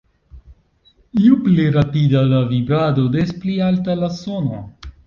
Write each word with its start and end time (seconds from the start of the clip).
Ju 1.25 1.35
pli 1.43 1.67
rapida 1.75 2.25
la 2.33 2.41
vibrado, 2.55 3.07
des 3.19 3.39
pli 3.45 3.61
alta 3.71 3.99
la 4.05 4.13
sono. 4.25 4.69